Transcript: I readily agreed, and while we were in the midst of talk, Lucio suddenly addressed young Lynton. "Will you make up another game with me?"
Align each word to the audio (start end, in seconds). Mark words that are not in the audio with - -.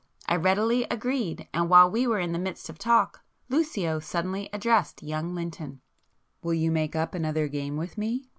I 0.27 0.35
readily 0.35 0.85
agreed, 0.89 1.47
and 1.53 1.69
while 1.69 1.87
we 1.91 2.07
were 2.07 2.17
in 2.17 2.31
the 2.31 2.39
midst 2.39 2.69
of 2.71 2.79
talk, 2.79 3.23
Lucio 3.49 3.99
suddenly 3.99 4.49
addressed 4.51 5.03
young 5.03 5.35
Lynton. 5.35 5.79
"Will 6.41 6.55
you 6.55 6.71
make 6.71 6.95
up 6.95 7.13
another 7.13 7.47
game 7.47 7.77
with 7.77 7.99
me?" 7.99 8.27